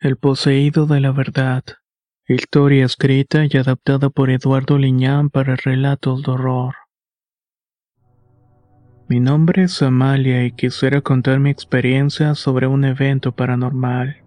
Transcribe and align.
El 0.00 0.16
poseído 0.16 0.86
de 0.86 1.00
la 1.00 1.10
verdad. 1.10 1.64
Historia 2.28 2.84
escrita 2.84 3.46
y 3.50 3.56
adaptada 3.56 4.10
por 4.10 4.30
Eduardo 4.30 4.78
Liñán 4.78 5.28
para 5.28 5.56
relatos 5.56 6.22
de 6.22 6.30
horror. 6.30 6.76
Mi 9.08 9.18
nombre 9.18 9.64
es 9.64 9.82
Amalia 9.82 10.44
y 10.44 10.52
quisiera 10.52 11.00
contar 11.00 11.40
mi 11.40 11.50
experiencia 11.50 12.36
sobre 12.36 12.68
un 12.68 12.84
evento 12.84 13.32
paranormal. 13.32 14.22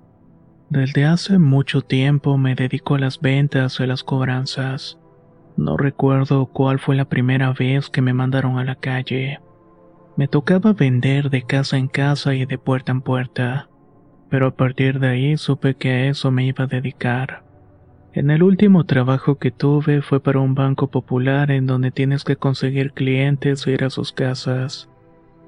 Desde 0.70 1.06
hace 1.06 1.38
mucho 1.38 1.82
tiempo 1.82 2.38
me 2.38 2.54
dedico 2.54 2.96
a 2.96 3.00
las 3.00 3.22
ventas 3.22 3.80
y 3.80 3.86
las 3.86 4.04
cobranzas. 4.04 5.00
No 5.56 5.78
recuerdo 5.78 6.48
cuál 6.48 6.80
fue 6.80 6.98
la 6.98 7.06
primera 7.06 7.54
vez 7.54 7.90
que 7.90 8.02
me 8.02 8.14
mandaron 8.14 8.60
a 8.60 8.66
la 8.66 8.76
calle. 8.76 9.40
Me 10.18 10.28
tocaba 10.28 10.74
vender 10.74 11.30
de 11.30 11.44
casa 11.44 11.78
en 11.78 11.88
casa 11.88 12.36
y 12.36 12.46
de 12.46 12.58
puerta 12.58 12.92
en 12.92 13.02
puerta, 13.02 13.70
pero 14.32 14.48
a 14.48 14.56
partir 14.56 15.00
de 15.00 15.10
ahí 15.10 15.38
supe 15.38 15.76
que 15.76 15.92
a 15.92 16.06
eso 16.08 16.32
me 16.32 16.44
iba 16.46 16.64
a 16.64 16.68
dedicar. 16.68 17.44
En 18.14 18.32
el 18.32 18.42
último 18.42 18.86
trabajo 18.86 19.36
que 19.36 19.52
tuve 19.52 20.02
fue 20.02 20.20
para 20.20 20.40
un 20.40 20.56
banco 20.56 20.88
popular 20.88 21.52
en 21.52 21.68
donde 21.68 21.92
tienes 21.92 22.24
que 22.24 22.36
conseguir 22.36 22.94
clientes 22.94 23.68
e 23.68 23.74
ir 23.74 23.84
a 23.84 23.92
sus 23.92 24.12
casas. 24.12 24.90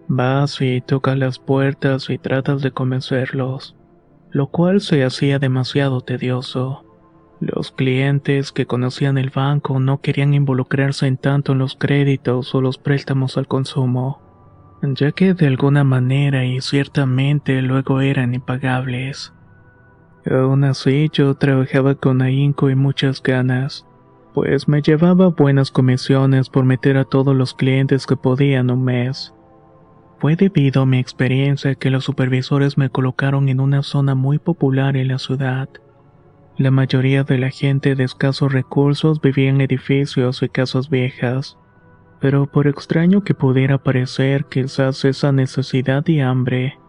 Vas 0.08 0.62
y 0.62 0.81
tocas 0.81 1.17
las 1.17 1.40
puertas 1.40 2.12
y 2.12 2.20
tratas 2.20 2.62
de 2.62 2.70
convencerlos 2.70 3.75
lo 4.34 4.48
cual 4.48 4.81
se 4.81 5.03
hacía 5.03 5.38
demasiado 5.38 6.02
tedioso. 6.02 6.84
Los 7.40 7.72
clientes 7.72 8.52
que 8.52 8.66
conocían 8.66 9.20
el 9.20 9.30
banco 9.30 9.80
no 9.80 10.02
querían 10.02 10.34
involucrarse 10.34 11.06
en 11.06 11.18
tanto 11.18 11.52
en 11.52 11.59
los 11.59 11.75
créditos 11.75 12.53
o 12.56 12.62
los 12.62 12.80
préstamos 12.80 13.38
al 13.38 13.47
consumo, 13.47 14.23
ya 14.92 15.12
que 15.14 15.34
de 15.34 15.48
alguna 15.48 15.84
manera 15.84 16.45
y 16.45 16.59
ciertamente 16.59 17.62
luego 17.62 18.02
eran 18.02 18.34
impagables. 18.34 19.34
Aún 20.30 20.64
así 20.64 21.09
yo 21.12 21.36
trabajaba 21.36 21.95
con 21.95 22.22
ahínco 22.22 22.70
y 22.70 22.75
muchas 22.75 23.22
ganas, 23.23 23.86
pues 24.34 24.67
me 24.67 24.81
llevaba 24.81 25.28
buenas 25.28 25.72
comisiones 25.72 26.50
por 26.50 26.66
meter 26.66 26.98
a 26.98 27.06
todos 27.06 27.36
los 27.36 27.53
clientes 27.53 28.06
que 28.06 28.17
podían 28.17 28.72
un 28.72 28.84
mes. 28.84 29.34
Fue 30.20 30.36
debido 30.36 30.84
a 30.84 30.86
mi 30.86 31.00
experiencia 31.00 31.75
que 31.75 31.90
los 31.90 32.06
supervisores 32.06 32.78
me 32.78 32.90
colocaron 32.90 33.50
en 33.50 33.59
una 33.59 33.84
zona 33.84 34.16
muy 34.16 34.40
popular 34.40 34.95
en 34.95 35.09
la 35.09 35.20
ciudad. 35.20 35.70
La 36.58 36.72
mayoría 36.72 37.23
de 37.23 37.38
la 37.38 37.50
gente 37.50 37.95
de 37.95 38.03
escasos 38.03 38.53
recursos 38.53 39.20
vivía 39.22 39.50
en 39.50 39.59
edificios 39.59 40.42
y 40.44 40.50
casas 40.50 40.90
viejas, 40.90 41.58
pero 42.24 42.48
por 42.48 42.68
extraño 42.68 43.26
que 43.26 43.34
pudiera 43.34 43.80
parecer, 43.80 44.46
quizás 44.46 45.04
esa 45.04 45.34
necesidad 45.34 46.08
y 46.08 46.22
hambre 46.22 46.80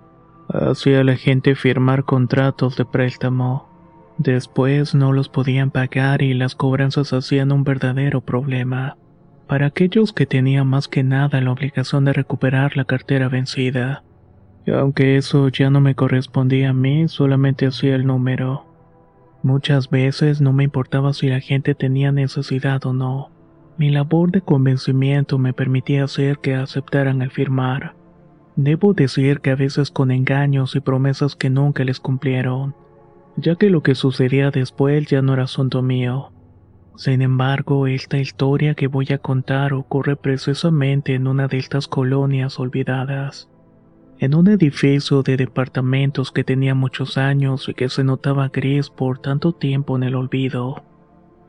hacía 0.49 1.01
a 1.01 1.05
la 1.05 1.17
gente 1.17 1.57
firmar 1.57 2.05
contratos 2.05 2.77
de 2.77 2.85
préstamo. 2.85 3.69
Después 4.17 4.95
no 4.95 5.13
los 5.13 5.29
podían 5.29 5.73
pagar 5.73 6.23
y 6.23 6.35
las 6.35 6.55
cobranzas 6.55 7.13
hacían 7.13 7.51
un 7.51 7.65
verdadero 7.65 8.21
problema 8.21 8.97
para 9.49 9.67
aquellos 9.67 10.13
que 10.13 10.25
tenían 10.25 10.69
más 10.69 10.87
que 10.87 11.03
nada 11.03 11.41
la 11.41 11.51
obligación 11.51 12.05
de 12.05 12.13
recuperar 12.13 12.77
la 12.77 12.85
cartera 12.85 13.29
vencida. 13.29 14.05
aunque 14.73 15.17
eso 15.17 15.49
ya 15.49 15.69
no 15.69 15.81
me 15.81 15.97
correspondía 15.97 16.71
a 16.71 16.75
mí, 16.75 17.09
solamente 17.09 17.67
hacía 17.67 17.97
el 17.97 18.07
número. 18.07 18.67
Muchas 19.43 19.91
veces 19.91 20.41
no 20.41 20.53
me 20.53 20.63
importaba 20.63 21.13
si 21.13 21.29
la 21.29 21.41
gente 21.41 21.75
tenía 21.75 22.13
necesidad 22.13 22.87
o 22.87 22.93
no. 22.93 23.34
Mi 23.77 23.91
labor 23.91 24.31
de 24.31 24.41
convencimiento 24.41 25.37
me 25.39 25.53
permitía 25.53 26.05
hacer 26.05 26.39
que 26.39 26.55
aceptaran 26.55 27.23
el 27.23 27.33
firmar. 27.33 27.97
Debo 28.55 28.95
decir 28.95 29.41
que 29.41 29.51
a 29.51 29.57
veces 29.57 29.91
con 29.91 30.13
engaños 30.13 30.77
y 30.77 30.81
promesas 30.81 31.35
que 31.35 31.51
nunca 31.51 31.83
les 31.83 31.99
cumplieron, 31.99 32.77
ya 33.37 33.57
que 33.57 33.71
lo 33.71 33.83
que 33.83 33.97
sucedía 33.97 34.53
después 34.53 35.07
ya 35.07 35.23
no 35.23 35.35
era 35.35 35.45
asunto 35.45 35.83
mío. 35.83 36.31
Sin 36.97 37.23
embargo, 37.23 37.89
esta 37.89 38.19
historia 38.19 38.75
que 38.75 38.87
voy 38.87 39.09
a 39.11 39.19
contar 39.19 39.73
ocurre 39.73 40.15
precisamente 40.15 41.15
en 41.15 41.27
una 41.27 41.49
de 41.49 41.59
estas 41.59 41.89
colonias 41.89 42.61
olvidadas. 42.61 43.51
En 44.21 44.37
un 44.37 44.47
edificio 44.47 45.25
de 45.25 45.37
departamentos 45.37 46.31
que 46.31 46.45
tenía 46.45 46.77
muchos 46.77 47.19
años 47.19 47.69
y 47.69 47.75
que 47.75 47.89
se 47.89 48.05
notaba 48.05 48.49
gris 48.51 48.89
por 48.89 49.19
tanto 49.19 49.53
tiempo 49.53 49.97
en 49.97 50.05
el 50.05 50.15
olvido. 50.15 50.85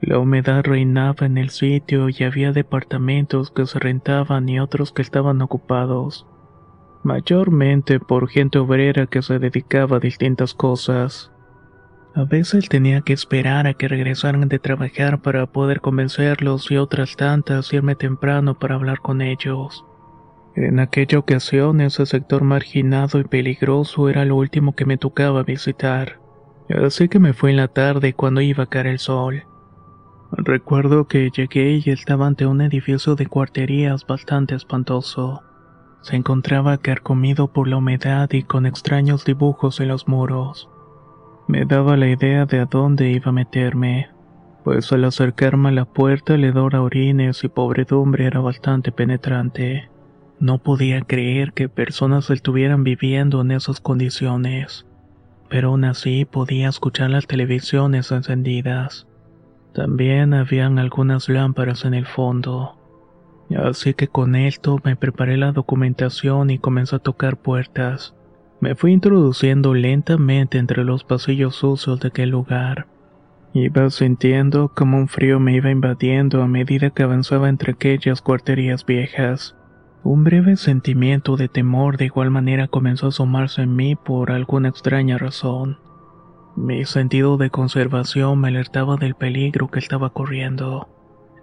La 0.02 0.20
humedad 0.20 0.64
reinaba 0.64 1.26
en 1.26 1.38
el 1.38 1.50
sitio 1.50 2.10
y 2.10 2.24
había 2.24 2.52
departamentos 2.52 3.50
que 3.50 3.66
se 3.66 3.80
rentaban 3.80 4.48
y 4.50 4.60
otros 4.60 4.92
que 4.92 5.02
estaban 5.02 5.42
ocupados, 5.42 6.28
mayormente 7.04 8.00
por 8.00 8.28
gente 8.30 8.60
obrera 8.60 9.08
que 9.08 9.22
se 9.22 9.40
dedicaba 9.40 9.98
a 9.98 10.02
distintas 10.02 10.54
cosas. 10.54 11.32
A 12.14 12.24
veces 12.24 12.70
tenía 12.70 13.02
que 13.02 13.14
esperar 13.14 13.68
a 13.68 13.74
que 13.74 13.88
regresaran 13.88 14.48
de 14.48 14.60
trabajar 14.60 15.22
para 15.22 15.46
poder 15.48 15.82
convencerlos 15.82 16.72
y 16.72 16.78
otras 16.78 17.16
tantas 17.16 17.74
irme 17.74 17.96
temprano 17.96 18.58
para 18.58 18.76
hablar 18.76 19.00
con 19.00 19.22
ellos. 19.22 19.86
En 20.56 20.80
aquella 20.80 21.20
ocasión 21.20 21.82
ese 21.82 22.06
sector 22.06 22.44
marginado 22.44 23.20
y 23.20 23.26
peligroso 23.26 24.08
era 24.08 24.24
lo 24.24 24.38
último 24.38 24.74
que 24.74 24.86
me 24.86 24.98
tocaba 24.98 25.44
visitar, 25.44 26.20
así 26.70 27.10
que 27.10 27.20
me 27.20 27.34
fui 27.34 27.52
en 27.52 27.58
la 27.58 27.68
tarde 27.68 28.14
cuando 28.14 28.40
iba 28.40 28.64
a 28.64 28.68
caer 28.68 28.88
el 28.88 29.00
sol. 29.00 29.44
Recuerdo 30.31 31.08
que 31.08 31.30
llegué 31.30 31.81
y 31.86 31.90
estaba 31.90 32.28
ante 32.28 32.46
un 32.46 32.62
edificio 32.62 33.16
de 33.16 33.28
cuarterías 33.28 34.06
bastante 34.06 34.56
espantoso. 34.56 35.44
Se 36.02 36.16
encontraba 36.16 36.78
carcomido 36.78 37.47
por 37.47 37.68
la 37.68 37.78
humedad 37.78 38.30
y 38.31 38.44
con 38.44 38.66
extraños 38.66 39.25
dibujos 39.25 39.80
en 39.80 39.88
los 39.90 40.08
muros. 40.08 40.69
Me 41.47 41.66
daba 41.66 41.96
la 41.96 42.09
idea 42.09 42.46
de 42.46 42.59
a 42.59 42.66
dónde 42.66 43.12
iba 43.12 43.30
a 43.30 43.34
meterme, 43.34 44.09
pues 44.64 44.91
al 44.91 45.06
acercarme 45.06 45.69
a 45.69 45.74
la 45.74 45.85
puerta 45.85 46.34
el 46.34 46.44
hedor 46.44 46.75
a 46.75 46.81
orines 46.81 47.44
y 47.44 47.47
pobredumbre 47.47 48.25
era 48.25 48.40
bastante 48.40 48.91
penetrante. 48.91 49.90
No 50.40 50.58
podía 50.58 51.02
creer 51.02 51.53
que 51.53 51.69
personas 51.69 52.30
estuvieran 52.31 52.84
viviendo 52.84 53.41
en 53.41 53.52
esas 53.52 53.80
condiciones, 53.80 54.85
pero 55.50 55.69
aún 55.69 55.85
así 55.85 56.25
podía 56.25 56.68
escuchar 56.68 57.12
las 57.12 57.28
televisiones 57.28 58.12
encendidas. 58.12 59.08
También 59.75 60.34
habían 60.34 60.80
algunas 60.80 61.28
lámparas 61.28 61.84
en 61.84 61.94
el 61.94 62.06
fondo. 62.06 62.78
Así 63.58 63.94
que 63.94 64.08
con 64.08 64.36
esto 64.36 64.80
me 64.86 64.96
preparé 64.96 65.36
la 65.36 65.52
documentación 65.52 66.50
y 66.50 66.59
comencé 66.59 66.96
a 66.96 67.00
tocar 67.00 67.36
puertas. 67.36 68.16
Me 68.62 68.75
fui 68.75 68.94
introduciendo 68.94 69.74
lentamente 69.74 70.59
entre 70.59 70.85
los 70.85 71.03
pasillos 71.03 71.58
sucios 71.58 72.00
de 72.00 72.08
aquel 72.08 72.30
lugar. 72.30 72.88
Iba 73.53 73.90
sintiendo 73.90 74.72
como 74.74 74.97
un 74.97 75.09
frío 75.09 75.41
me 75.41 75.53
iba 75.53 75.69
invadiendo 75.69 76.41
a 76.41 76.47
medida 76.47 76.90
que 76.91 77.03
avanzaba 77.03 77.50
entre 77.50 77.74
aquellas 77.74 78.22
cuarterías 78.22 78.85
viejas. 78.85 79.58
Un 80.06 80.24
breve 80.24 80.56
sentimiento 80.56 81.35
de 81.35 81.50
temor 81.50 81.97
de 81.97 82.06
igual 82.06 82.31
manera 82.31 82.69
comenzó 82.69 83.08
a 83.08 83.09
asomarse 83.09 83.64
en 83.64 83.75
mí 83.75 83.97
por 83.97 84.32
alguna 84.32 84.70
extraña 84.70 85.17
razón. 85.17 85.79
Mi 86.55 86.85
sentido 86.85 87.35
de 87.35 87.49
conservación 87.49 88.40
me 88.40 88.47
alertaba 88.47 88.96
del 88.96 89.13
peligro 89.13 89.69
que 89.69 89.79
estaba 89.79 90.11
corriendo. 90.11 90.87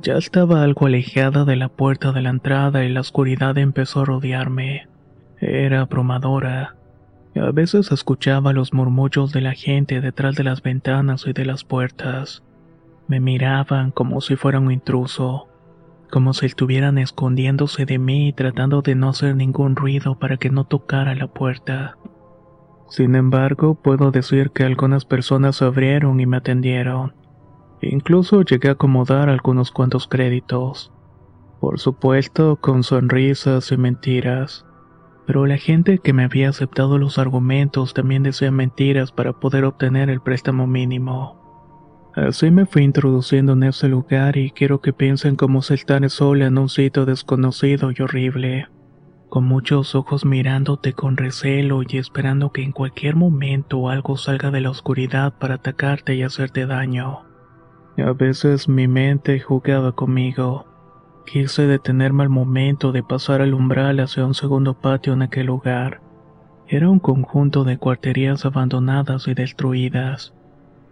Ya 0.00 0.16
estaba 0.16 0.62
algo 0.62 0.86
alejada 0.86 1.44
de 1.44 1.54
la 1.54 1.68
puerta 1.68 2.12
de 2.12 2.22
la 2.22 2.30
entrada 2.30 2.84
y 2.84 2.88
la 2.88 3.00
oscuridad 3.00 3.58
empezó 3.58 4.00
a 4.00 4.04
rodearme. 4.06 4.88
Era 5.38 5.82
abrumadora. 5.82 6.76
A 7.36 7.50
veces 7.50 7.92
escuchaba 7.92 8.54
los 8.54 8.72
murmullos 8.72 9.32
de 9.32 9.42
la 9.42 9.52
gente 9.52 10.00
detrás 10.00 10.34
de 10.34 10.44
las 10.44 10.62
ventanas 10.62 11.26
y 11.26 11.34
de 11.34 11.44
las 11.44 11.62
puertas. 11.62 12.42
Me 13.06 13.20
miraban 13.20 13.90
como 13.90 14.22
si 14.22 14.36
fuera 14.36 14.60
un 14.60 14.72
intruso, 14.72 15.48
como 16.10 16.32
si 16.32 16.46
estuvieran 16.46 16.96
escondiéndose 16.96 17.84
de 17.84 17.98
mí 17.98 18.28
y 18.28 18.32
tratando 18.32 18.80
de 18.80 18.94
no 18.94 19.10
hacer 19.10 19.36
ningún 19.36 19.76
ruido 19.76 20.18
para 20.18 20.38
que 20.38 20.48
no 20.50 20.64
tocara 20.64 21.14
la 21.14 21.26
puerta. 21.26 21.98
Sin 22.88 23.14
embargo, 23.14 23.74
puedo 23.74 24.10
decir 24.10 24.50
que 24.50 24.64
algunas 24.64 25.04
personas 25.04 25.62
abrieron 25.62 26.20
y 26.20 26.26
me 26.26 26.36
atendieron. 26.36 27.14
Incluso 27.80 28.42
llegué 28.42 28.68
a 28.68 28.72
acomodar 28.72 29.28
algunos 29.28 29.72
cuantos 29.72 30.06
créditos. 30.06 30.92
Por 31.60 31.78
supuesto, 31.78 32.56
con 32.56 32.82
sonrisas 32.82 33.72
y 33.72 33.76
mentiras. 33.76 34.66
Pero 35.26 35.46
la 35.46 35.56
gente 35.56 35.98
que 35.98 36.12
me 36.12 36.24
había 36.24 36.48
aceptado 36.48 36.98
los 36.98 37.18
argumentos 37.18 37.94
también 37.94 38.22
decía 38.22 38.50
mentiras 38.50 39.12
para 39.12 39.32
poder 39.32 39.64
obtener 39.64 40.10
el 40.10 40.20
préstamo 40.20 40.66
mínimo. 40.66 41.42
Así 42.14 42.50
me 42.50 42.66
fui 42.66 42.82
introduciendo 42.82 43.54
en 43.54 43.62
ese 43.62 43.88
lugar 43.88 44.36
y 44.36 44.50
quiero 44.50 44.80
que 44.80 44.92
piensen 44.92 45.36
cómo 45.36 45.60
estar 45.60 46.08
sola 46.10 46.46
en 46.46 46.58
un 46.58 46.68
sitio 46.68 47.06
desconocido 47.06 47.90
y 47.90 48.02
horrible, 48.02 48.68
con 49.32 49.44
muchos 49.44 49.94
ojos 49.94 50.26
mirándote 50.26 50.92
con 50.92 51.16
recelo 51.16 51.80
y 51.88 51.96
esperando 51.96 52.52
que 52.52 52.62
en 52.62 52.70
cualquier 52.70 53.16
momento 53.16 53.88
algo 53.88 54.18
salga 54.18 54.50
de 54.50 54.60
la 54.60 54.68
oscuridad 54.68 55.32
para 55.38 55.54
atacarte 55.54 56.14
y 56.14 56.22
hacerte 56.22 56.66
daño. 56.66 57.20
A 57.96 58.12
veces 58.12 58.68
mi 58.68 58.88
mente 58.88 59.40
jugaba 59.40 59.92
conmigo. 59.92 60.66
Quise 61.24 61.66
detenerme 61.66 62.24
al 62.24 62.28
momento 62.28 62.92
de 62.92 63.02
pasar 63.02 63.40
al 63.40 63.54
umbral 63.54 64.00
hacia 64.00 64.26
un 64.26 64.34
segundo 64.34 64.74
patio 64.74 65.14
en 65.14 65.22
aquel 65.22 65.46
lugar. 65.46 66.02
Era 66.68 66.90
un 66.90 66.98
conjunto 66.98 67.64
de 67.64 67.78
cuarterías 67.78 68.44
abandonadas 68.44 69.28
y 69.28 69.32
destruidas. 69.32 70.34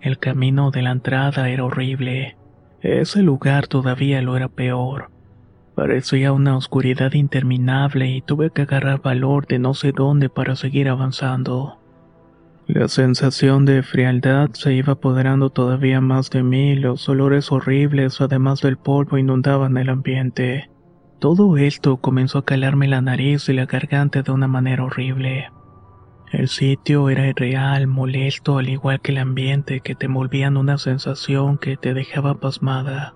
El 0.01 0.19
camino 0.19 0.71
de 0.71 0.81
la 0.81 0.93
entrada 0.93 1.51
era 1.51 1.67
horrible. 1.67 2.39
Ese 2.81 3.23
lugar 3.23 3.67
todavía 3.67 4.23
lo 4.23 4.35
era 4.35 4.49
peor. 4.49 5.11
Parecía 5.75 6.33
una 6.33 6.57
oscuridad 6.57 7.13
interminable 7.15 8.09
y 8.09 8.23
tuve 8.23 8.51
que 8.51 8.63
agarrar 8.63 9.01
valor 9.01 9.47
de 9.47 9.59
no 9.59 9.75
sé 9.75 9.93
dónde 9.93 10.29
para 10.29 10.57
seguir 10.57 10.89
avanzando. 10.89 11.79
La 12.67 12.87
sensación 12.87 13.65
de 13.65 13.83
frialdad 13.83 14.51
se 14.53 14.75
iba 14.75 14.93
apoderando 14.93 15.51
todavía 15.51 16.01
más 16.01 16.31
de 16.31 16.43
mí, 16.43 16.77
los 16.77 17.09
olores 17.09 17.51
horribles, 17.51 18.21
además 18.21 18.61
del 18.61 18.77
polvo, 18.77 19.19
inundaban 19.19 19.77
el 19.77 19.89
ambiente. 19.89 20.71
Todo 21.19 21.57
esto 21.57 21.97
comenzó 21.97 22.39
a 22.39 22.45
calarme 22.45 22.87
la 22.87 23.01
nariz 23.01 23.49
y 23.49 23.55
la 23.55 23.67
garganta 23.67 24.23
de 24.23 24.31
una 24.31 24.47
manera 24.47 24.85
horrible. 24.85 25.51
El 26.31 26.47
sitio 26.47 27.11
era 27.11 27.27
irreal, 27.27 27.89
molesto, 27.89 28.59
al 28.59 28.69
igual 28.69 29.01
que 29.01 29.11
el 29.11 29.19
ambiente 29.19 29.81
que 29.81 29.97
te 29.97 30.07
envolvían 30.07 30.57
una 30.57 30.79
sensación 30.79 31.59
que 31.59 31.77
te 31.77 31.93
dejaba 31.93 32.39
pasmada. 32.39 33.15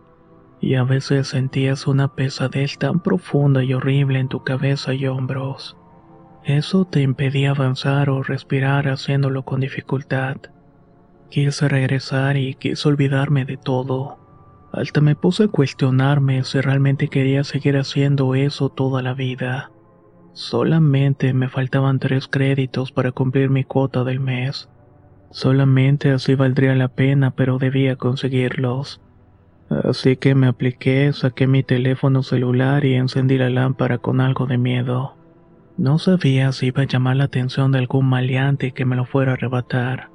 Y 0.65 0.77
a 0.77 0.83
veces 0.83 1.29
sentías 1.29 1.87
una 1.87 2.15
pesadez 2.15 2.79
tan 2.79 3.01
profunda 3.01 3.63
y 3.63 3.75
horrible 3.75 4.19
en 4.19 4.29
tu 4.29 4.45
cabeza 4.45 4.95
y 4.95 5.07
hombros. 5.07 5.77
Eso 6.43 6.87
te 6.87 7.03
impedía 7.03 7.51
avanzar 7.51 8.09
o 8.09 8.23
respirar 8.23 8.89
haciéndolo 8.89 9.45
con 9.45 9.61
dificultad. 9.61 10.37
Quise 11.29 11.69
regresar 11.69 12.39
y 12.39 12.55
quise 12.55 12.89
olvidarme 12.89 13.45
de 13.45 13.59
todo. 13.59 14.17
Hasta 14.73 15.03
me 15.03 15.15
puse 15.15 15.45
a 15.45 15.49
cuestionarme 15.49 16.43
si 16.45 16.63
realmente 16.63 17.09
quería 17.09 17.45
seguir 17.45 17.77
haciendo 17.77 18.35
eso 18.35 18.71
toda 18.71 19.03
la 19.03 19.13
vida. 19.13 19.71
Solamente 20.33 21.35
me 21.35 21.51
faltaban 21.51 21.99
tres 21.99 22.27
créditos 22.27 22.91
para 22.91 23.13
cumplir 23.13 23.51
mi 23.51 23.65
cuota 23.65 24.03
del 24.03 24.19
mes. 24.19 24.71
Solamente 25.31 26.11
así 26.11 26.35
valdría 26.37 26.75
la 26.75 26.89
pena, 26.89 27.33
pero 27.33 27.59
debía 27.59 27.97
conseguirlos. 27.97 29.04
Así 29.71 30.17
que 30.17 30.35
me 30.35 30.47
apliqué, 30.47 31.13
saqué 31.13 31.47
mi 31.47 31.63
teléfono 31.63 32.23
celular 32.23 32.85
y 32.85 32.95
encendí 32.95 33.39
la 33.39 33.51
lámpara 33.51 33.99
con 33.99 34.21
algo 34.21 34.47
de 34.47 34.59
miedo. 34.59 35.17
No 35.77 35.99
sabía 35.99 36.53
si 36.53 36.67
iba 36.67 36.83
a 36.83 36.87
llamar 36.87 37.17
la 37.17 37.25
atención 37.25 37.73
de 37.73 37.79
algún 37.79 38.07
maleante 38.07 38.73
que 38.73 38.85
me 38.85 38.95
lo 38.95 39.07
fuera 39.07 39.33
a 39.33 39.35
arrebatar. 39.35 40.11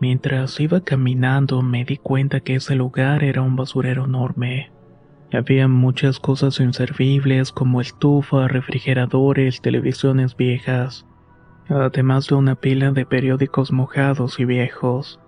Mientras 0.00 0.58
iba 0.60 0.80
caminando 0.80 1.62
me 1.62 1.84
di 1.84 1.96
cuenta 1.96 2.40
que 2.40 2.56
ese 2.56 2.74
lugar 2.74 3.22
era 3.24 3.42
un 3.42 3.56
basurero 3.56 4.04
enorme. 4.04 4.72
Había 5.32 5.68
muchas 5.68 6.18
cosas 6.18 6.58
inservibles 6.58 7.52
como 7.52 7.80
estufa, 7.80 8.48
refrigeradores, 8.48 9.60
televisiones 9.62 10.36
viejas, 10.36 11.06
además 11.68 12.26
de 12.26 12.34
una 12.34 12.56
pila 12.56 12.90
de 12.90 13.06
periódicos 13.06 13.72
mojados 13.72 14.40
y 14.40 14.44
viejos. 14.44 15.20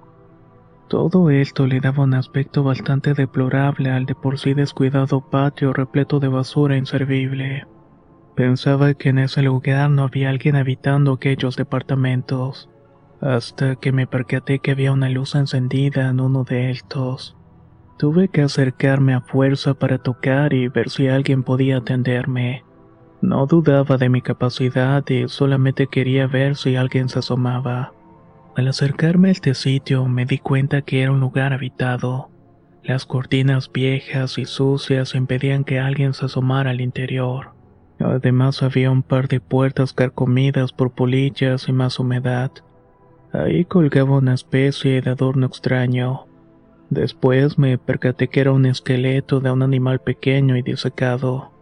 Todo 0.93 1.31
esto 1.31 1.67
le 1.67 1.81
daba 1.81 2.05
un 2.05 2.13
aspecto 2.13 2.63
bastante 2.63 3.15
deplorable 3.15 3.91
al 3.91 4.05
de 4.05 4.15
por 4.15 4.39
sí 4.39 4.53
descuidado 4.53 5.23
patio 5.23 5.73
repleto 5.73 6.21
de 6.21 6.29
basura 6.29 6.77
inservible. 6.77 7.67
Pensaba 8.37 8.93
que 8.93 9.09
en 9.09 9.21
ese 9.21 9.41
lugar 9.41 9.89
no 9.89 10.03
había 10.03 10.29
alguien 10.29 10.55
habitando 10.55 11.15
aquellos 11.15 11.57
departamentos, 11.57 12.69
hasta 13.23 13.77
que 13.77 13.91
me 13.91 14.07
percaté 14.07 14.59
que 14.59 14.73
había 14.73 14.93
una 14.93 15.09
luz 15.09 15.35
encendida 15.35 16.11
en 16.11 16.21
uno 16.21 16.45
de 16.45 16.71
estos. 16.71 17.39
Tuve 17.99 18.29
que 18.29 18.43
acercarme 18.43 19.15
a 19.15 19.23
fuerza 19.23 19.73
para 19.73 19.97
tocar 19.97 20.53
y 20.53 20.69
ver 20.69 20.91
si 20.91 21.09
alguien 21.09 21.43
podía 21.43 21.79
atenderme. 21.79 22.67
No 23.23 23.47
dudaba 23.47 23.97
de 23.97 24.11
mi 24.11 24.21
capacidad 24.21 25.03
y 25.09 25.27
solamente 25.29 25.87
quería 25.87 26.27
ver 26.27 26.55
si 26.55 26.77
alguien 26.77 27.09
se 27.09 27.21
asomaba. 27.21 27.95
Al 28.55 28.69
acercarme 28.69 29.29
a 29.29 29.33
este 29.33 29.55
sitio 29.55 30.05
me 30.07 30.27
di 30.27 30.39
cuenta 30.39 30.83
que 30.83 31.03
era 31.03 31.11
un 31.11 31.21
lugar 31.21 31.55
habitado. 31.55 32.31
Las 32.83 33.07
cortinas 33.07 33.71
viejas 33.73 34.37
y 34.37 34.45
sucias 34.45 35.15
impedían 35.15 35.65
que 35.65 35.79
alguien 35.79 36.13
se 36.13 36.27
asomara 36.27 36.71
al 36.71 36.83
interior. 36.83 37.53
Además 37.99 38.63
había 38.63 38.91
un 38.91 39.03
par 39.03 39.29
de 39.29 39.41
puertas 39.41 39.95
carcomidas 39.95 40.73
por 40.73 40.93
polillas 40.93 41.69
y 41.69 41.73
más 41.73 41.99
humedad. 41.99 42.51
Ahí 43.33 43.65
colgaba 43.65 44.19
una 44.19 44.35
especie 44.35 45.01
de 45.01 45.11
adorno 45.11 45.47
extraño. 45.47 46.27
Después 46.91 47.59
me 47.59 47.79
percaté 47.79 48.29
que 48.29 48.41
era 48.41 48.53
un 48.53 48.67
esqueleto 48.67 49.41
de 49.41 49.51
un 49.51 49.63
animal 49.63 50.01
pequeño 50.01 50.59
y 50.59 50.63
disecado. 50.63 51.53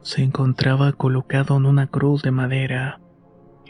Se 0.00 0.22
encontraba 0.22 0.92
colocado 0.92 1.58
en 1.58 1.66
una 1.66 1.86
cruz 1.88 2.22
de 2.22 2.30
madera. 2.30 3.00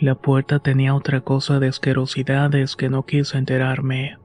La 0.00 0.14
puerta 0.14 0.58
tenía 0.58 0.94
otra 0.94 1.20
cosa 1.20 1.60
de 1.60 1.68
asquerosidades 1.68 2.74
que 2.74 2.88
no 2.88 3.04
quise 3.04 3.38
enterarme. 3.38 4.16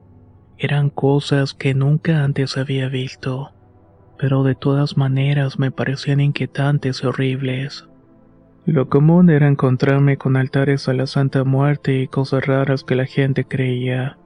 Eran 0.58 0.90
cosas 0.90 1.54
que 1.54 1.74
nunca 1.74 2.24
antes 2.24 2.56
había 2.56 2.88
visto, 2.88 3.52
pero 4.18 4.42
de 4.42 4.54
todas 4.54 4.96
maneras 4.96 5.58
me 5.58 5.70
parecían 5.70 6.20
inquietantes 6.20 7.02
y 7.02 7.06
horribles. 7.06 7.86
Lo 8.64 8.88
común 8.88 9.30
era 9.30 9.46
encontrarme 9.46 10.16
con 10.16 10.36
altares 10.36 10.88
a 10.88 10.94
la 10.94 11.06
Santa 11.06 11.44
Muerte 11.44 12.00
y 12.00 12.08
cosas 12.08 12.46
raras 12.46 12.82
que 12.82 12.96
la 12.96 13.06
gente 13.06 13.44
creía 13.44 14.18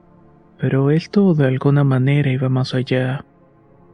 pero 0.61 0.91
esto 0.91 1.33
de 1.33 1.47
alguna 1.47 1.83
manera 1.83 2.31
iba 2.31 2.47
más 2.47 2.75
allá. 2.75 3.25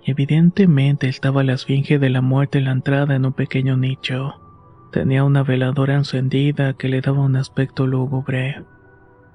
Evidentemente 0.04 1.08
estaba 1.08 1.42
la 1.42 1.54
esfinge 1.54 1.98
de 1.98 2.10
la 2.10 2.22
muerte 2.22 2.58
en 2.58 2.66
la 2.66 2.72
entrada 2.72 3.16
en 3.16 3.26
un 3.26 3.32
pequeño 3.32 3.78
nicho. 3.78 4.36
Tenía 4.92 5.24
una 5.24 5.44
veladora 5.44 5.96
encendida 5.96 6.74
que 6.74 6.88
le 6.88 7.02
daba 7.02 7.20
un 7.20 7.36
aspecto 7.36 7.86
lúgubre. 7.86 8.64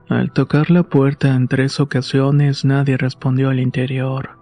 Al 0.09 0.33
tocar 0.33 0.71
la 0.71 0.83
puerta 0.83 1.35
en 1.35 1.49
tres 1.49 1.79
ocasiones 1.79 2.65
nadie 2.65 2.97
respondió 2.97 3.51
al 3.51 3.61
interior. 3.61 4.39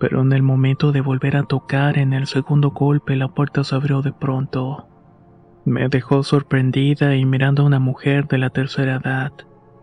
Pero 0.00 0.22
en 0.22 0.32
el 0.32 0.42
momento 0.42 0.92
de 0.92 1.00
volver 1.00 1.36
a 1.36 1.42
tocar 1.42 1.98
en 1.98 2.12
el 2.12 2.26
segundo 2.26 2.70
golpe 2.70 3.16
la 3.16 3.28
puerta 3.28 3.64
se 3.64 3.74
abrió 3.74 4.00
de 4.00 4.12
pronto. 4.12 4.86
Me 5.64 5.88
dejó 5.88 6.22
sorprendida 6.22 7.16
y 7.16 7.24
mirando 7.24 7.62
a 7.62 7.66
una 7.66 7.80
mujer 7.80 8.28
de 8.28 8.38
la 8.38 8.50
tercera 8.50 8.96
edad. 8.96 9.32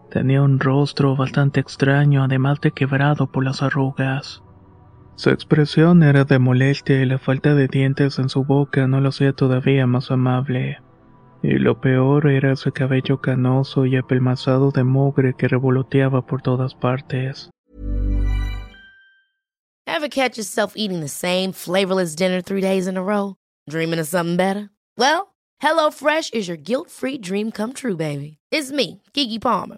Tenía 0.10 0.42
un 0.42 0.60
rostro 0.60 1.16
bastante 1.16 1.60
extraño, 1.60 2.24
además 2.24 2.62
de 2.62 2.72
quebrado 2.72 3.28
por 3.28 3.44
las 3.44 3.62
arrugas. 3.62 4.45
Su 5.18 5.30
expresión 5.30 6.04
era 6.04 6.26
de 6.26 6.40
molestia 6.40 7.02
y 7.02 7.06
la 7.06 7.18
falta 7.18 7.56
de 7.56 7.68
dientes 7.68 8.20
en 8.20 8.28
su 8.28 8.44
boca 8.44 8.86
no 8.86 9.00
lo 9.00 9.10
hacía 9.10 9.32
todavía 9.32 9.88
más 9.88 10.12
amable. 10.12 10.80
Y 11.42 11.58
lo 11.58 11.80
peor 11.80 12.28
era 12.28 12.52
ese 12.52 12.72
cabello 12.74 13.22
canoso 13.22 13.86
y 13.86 13.96
apelmazado 13.96 14.72
de 14.72 14.84
mugre 14.84 15.34
que 15.38 15.48
revoloteaba 15.48 16.26
por 16.26 16.42
todas 16.42 16.76
partes. 16.76 17.50
Ever 19.88 20.10
catch 20.10 20.38
yourself 20.38 20.74
eating 20.76 21.00
the 21.00 21.08
same 21.08 21.54
flavorless 21.54 22.16
dinner 22.16 22.42
three 22.42 22.62
days 22.62 22.86
in 22.86 22.98
a 22.98 23.04
row? 23.04 23.36
Dreaming 23.70 24.00
of 24.00 24.08
something 24.08 24.36
better? 24.36 24.70
Well, 24.98 25.34
HelloFresh 25.62 26.34
is 26.34 26.50
your 26.50 26.58
guilt-free 26.58 27.20
dream 27.20 27.52
come 27.52 27.72
true, 27.72 27.96
baby. 27.96 28.38
It's 28.52 28.72
me, 28.72 29.02
Kiki 29.14 29.40
Palmer. 29.40 29.78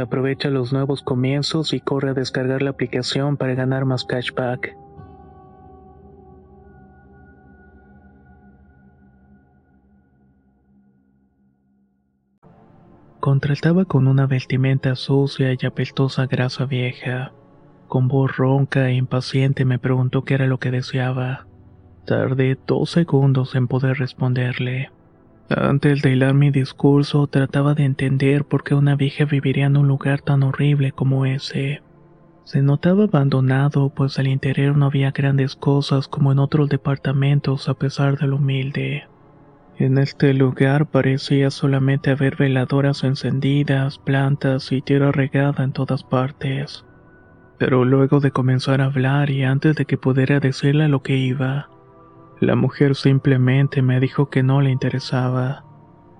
Aprovecha 0.00 0.48
los 0.48 0.72
nuevos 0.72 1.02
comienzos 1.02 1.72
y 1.72 1.80
corre 1.80 2.10
a 2.10 2.14
descargar 2.14 2.62
la 2.62 2.70
aplicación 2.70 3.36
para 3.36 3.54
ganar 3.54 3.84
más 3.84 4.04
cashback. 4.04 4.74
Contrastaba 13.20 13.84
con 13.84 14.08
una 14.08 14.26
vestimenta 14.26 14.96
sucia 14.96 15.52
y 15.52 15.66
apestosa 15.66 16.26
grasa 16.26 16.64
vieja. 16.64 17.32
Con 17.86 18.08
voz 18.08 18.34
ronca 18.36 18.88
e 18.88 18.94
impaciente 18.94 19.66
me 19.66 19.78
preguntó 19.78 20.24
qué 20.24 20.34
era 20.34 20.46
lo 20.46 20.58
que 20.58 20.70
deseaba. 20.70 21.46
Tardé 22.06 22.56
dos 22.66 22.90
segundos 22.90 23.54
en 23.54 23.68
poder 23.68 23.98
responderle. 23.98 24.90
Antes 25.50 26.00
de 26.02 26.12
hilar 26.12 26.34
mi 26.34 26.52
discurso, 26.52 27.26
trataba 27.26 27.74
de 27.74 27.84
entender 27.84 28.44
por 28.44 28.62
qué 28.62 28.76
una 28.76 28.94
vieja 28.94 29.24
viviría 29.24 29.66
en 29.66 29.76
un 29.76 29.88
lugar 29.88 30.20
tan 30.20 30.44
horrible 30.44 30.92
como 30.92 31.26
ese. 31.26 31.82
Se 32.44 32.62
notaba 32.62 33.04
abandonado, 33.04 33.90
pues 33.90 34.20
al 34.20 34.28
interior 34.28 34.76
no 34.76 34.86
había 34.86 35.10
grandes 35.10 35.56
cosas 35.56 36.06
como 36.06 36.30
en 36.30 36.38
otros 36.38 36.68
departamentos 36.68 37.68
a 37.68 37.74
pesar 37.74 38.16
de 38.16 38.28
lo 38.28 38.36
humilde. 38.36 39.08
En 39.76 39.98
este 39.98 40.34
lugar 40.34 40.86
parecía 40.86 41.50
solamente 41.50 42.10
haber 42.10 42.36
veladoras 42.36 43.02
encendidas, 43.02 43.98
plantas 43.98 44.70
y 44.70 44.82
tierra 44.82 45.10
regada 45.10 45.64
en 45.64 45.72
todas 45.72 46.04
partes. 46.04 46.84
Pero 47.58 47.84
luego 47.84 48.20
de 48.20 48.30
comenzar 48.30 48.80
a 48.80 48.84
hablar 48.84 49.30
y 49.30 49.42
antes 49.42 49.74
de 49.74 49.84
que 49.84 49.98
pudiera 49.98 50.38
decirle 50.38 50.86
lo 50.86 51.02
que 51.02 51.16
iba, 51.16 51.68
la 52.40 52.56
mujer 52.56 52.96
simplemente 52.96 53.82
me 53.82 54.00
dijo 54.00 54.30
que 54.30 54.42
no 54.42 54.62
le 54.62 54.70
interesaba, 54.70 55.64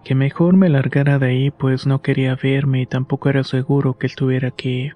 que 0.04 0.14
mejor 0.14 0.54
me 0.54 0.68
largara 0.68 1.18
de 1.18 1.26
ahí 1.28 1.50
pues 1.50 1.86
no 1.86 2.02
quería 2.02 2.36
verme 2.36 2.82
y 2.82 2.86
tampoco 2.86 3.30
era 3.30 3.42
seguro 3.42 3.96
que 3.96 4.06
estuviera 4.06 4.48
aquí, 4.48 4.92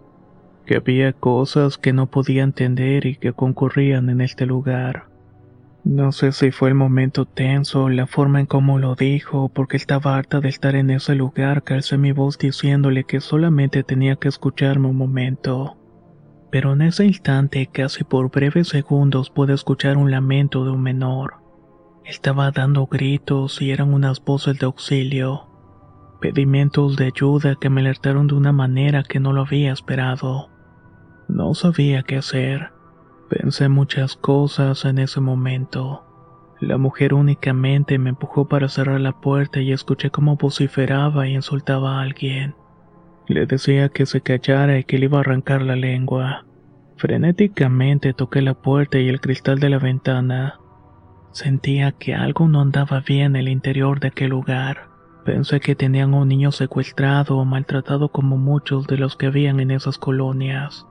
que 0.66 0.76
había 0.76 1.14
cosas 1.14 1.78
que 1.78 1.94
no 1.94 2.10
podía 2.10 2.42
entender 2.42 3.06
y 3.06 3.16
que 3.16 3.32
concurrían 3.32 4.10
en 4.10 4.20
este 4.20 4.44
lugar. 4.44 5.06
No 5.82 6.12
sé 6.12 6.32
si 6.32 6.50
fue 6.50 6.70
el 6.70 6.74
momento 6.74 7.24
tenso, 7.24 7.88
la 7.88 8.06
forma 8.06 8.40
en 8.40 8.46
cómo 8.46 8.78
lo 8.78 8.94
dijo, 8.94 9.50
porque 9.50 9.76
estaba 9.76 10.16
harta 10.16 10.40
de 10.40 10.48
estar 10.48 10.76
en 10.76 10.90
ese 10.90 11.14
lugar 11.14 11.62
que 11.62 11.74
alcé 11.74 11.98
mi 11.98 12.12
voz 12.12 12.38
diciéndole 12.38 13.04
que 13.04 13.20
solamente 13.20 13.82
tenía 13.82 14.16
que 14.16 14.28
escucharme 14.28 14.88
un 14.88 14.96
momento 14.96 15.76
pero 16.54 16.72
en 16.72 16.82
ese 16.82 17.04
instante, 17.04 17.66
casi 17.66 18.04
por 18.04 18.30
breves 18.30 18.68
segundos, 18.68 19.28
pude 19.28 19.54
escuchar 19.54 19.96
un 19.96 20.12
lamento 20.12 20.64
de 20.64 20.70
un 20.70 20.82
menor. 20.82 21.38
Estaba 22.04 22.52
dando 22.52 22.86
gritos 22.86 23.60
y 23.60 23.72
eran 23.72 23.92
unas 23.92 24.24
voces 24.24 24.60
de 24.60 24.66
auxilio, 24.66 25.48
pedimentos 26.20 26.94
de 26.94 27.06
ayuda 27.06 27.56
que 27.56 27.70
me 27.70 27.80
alertaron 27.80 28.28
de 28.28 28.34
una 28.34 28.52
manera 28.52 29.02
que 29.02 29.18
no 29.18 29.32
lo 29.32 29.40
había 29.40 29.72
esperado. 29.72 30.48
No 31.26 31.54
sabía 31.54 32.04
qué 32.04 32.18
hacer. 32.18 32.70
Pensé 33.28 33.68
muchas 33.68 34.14
cosas 34.14 34.84
en 34.84 35.00
ese 35.00 35.20
momento. 35.20 36.04
La 36.60 36.78
mujer 36.78 37.14
únicamente 37.14 37.98
me 37.98 38.10
empujó 38.10 38.46
para 38.46 38.68
cerrar 38.68 39.00
la 39.00 39.20
puerta 39.20 39.60
y 39.60 39.72
escuché 39.72 40.10
cómo 40.10 40.36
vociferaba 40.36 41.26
y 41.26 41.34
insultaba 41.34 41.98
a 41.98 42.02
alguien. 42.02 42.54
Le 43.26 43.46
decía 43.46 43.88
que 43.88 44.06
se 44.06 44.20
callara 44.20 44.78
y 44.78 44.84
que 44.84 44.98
le 44.98 45.06
iba 45.06 45.18
a 45.18 45.20
arrancar 45.20 45.62
la 45.62 45.76
lengua. 45.76 46.44
Frenéticamente 46.96 48.12
toqué 48.12 48.42
la 48.42 48.54
puerta 48.54 48.98
y 48.98 49.08
el 49.08 49.20
cristal 49.20 49.58
de 49.58 49.70
la 49.70 49.78
ventana. 49.78 50.60
Sentía 51.32 51.92
que 51.92 52.14
algo 52.14 52.46
no 52.48 52.60
andaba 52.60 53.00
bien 53.00 53.34
en 53.34 53.36
el 53.36 53.48
interior 53.48 53.98
de 53.98 54.08
aquel 54.08 54.30
lugar. 54.30 54.88
Pensé 55.24 55.58
que 55.58 55.74
tenían 55.74 56.12
un 56.12 56.28
niño 56.28 56.52
secuestrado 56.52 57.38
o 57.38 57.44
maltratado 57.44 58.10
como 58.10 58.36
muchos 58.36 58.86
de 58.86 58.98
los 58.98 59.16
que 59.16 59.26
habían 59.26 59.58
en 59.58 59.70
esas 59.70 59.98
colonias. 59.98 60.86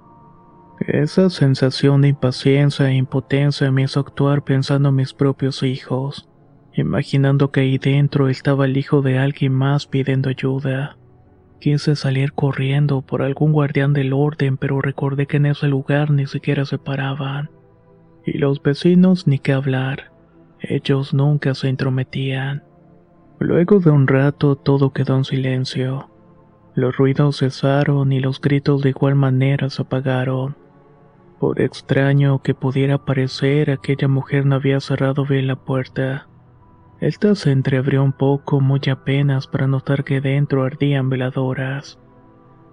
Esa 0.79 1.29
sensación 1.29 2.01
de 2.01 2.09
impaciencia 2.09 2.89
e 2.89 2.95
impotencia 2.95 3.71
me 3.71 3.83
hizo 3.83 3.99
actuar 3.99 4.43
pensando 4.43 4.89
en 4.89 4.95
mis 4.95 5.13
propios 5.13 5.61
hijos, 5.61 6.27
imaginando 6.73 7.51
que 7.51 7.61
ahí 7.61 7.77
dentro 7.77 8.27
estaba 8.27 8.65
el 8.65 8.75
hijo 8.75 9.01
de 9.01 9.19
alguien 9.19 9.53
más 9.53 9.85
pidiendo 9.85 10.29
ayuda. 10.29 10.97
Quise 11.63 11.95
salir 11.95 12.33
corriendo 12.33 13.03
por 13.03 13.21
algún 13.21 13.53
guardián 13.53 13.93
del 13.93 14.11
orden, 14.11 14.57
pero 14.57 14.81
recordé 14.81 15.27
que 15.27 15.37
en 15.37 15.45
ese 15.45 15.69
lugar 15.69 16.11
ni 16.11 16.27
siquiera 16.27 16.65
se 16.65 16.77
paraban. 16.77 17.51
Y 18.25 18.37
los 18.37 18.61
vecinos 18.61 19.27
ni 19.27 19.39
qué 19.39 19.53
hablar. 19.53 20.11
Ellos 20.59 21.13
nunca 21.13 21.53
se 21.53 21.69
intrometían. 21.69 22.65
Luego 23.39 23.79
de 23.79 23.91
un 23.91 24.07
rato 24.07 24.57
todo 24.57 24.91
quedó 24.91 25.15
en 25.15 25.23
silencio. 25.23 26.09
Los 26.75 26.97
ruidos 26.97 27.37
cesaron 27.37 28.11
y 28.11 28.19
los 28.19 28.41
gritos 28.41 28.81
de 28.81 28.89
igual 28.89 29.15
manera 29.15 29.69
se 29.69 29.83
apagaron. 29.83 30.57
Por 31.39 31.61
extraño 31.61 32.41
que 32.41 32.53
pudiera 32.53 33.05
parecer, 33.05 33.71
aquella 33.71 34.09
mujer 34.09 34.45
no 34.45 34.55
había 34.55 34.81
cerrado 34.81 35.25
bien 35.25 35.47
la 35.47 35.55
puerta. 35.55 36.27
Esta 37.03 37.35
se 37.35 37.51
entreabrió 37.51 38.01
un 38.01 38.13
poco, 38.13 38.61
muy 38.61 38.79
apenas, 38.89 39.45
para 39.45 39.67
notar 39.67 40.05
que 40.05 40.21
dentro 40.21 40.63
ardían 40.63 41.09
veladoras. 41.09 41.99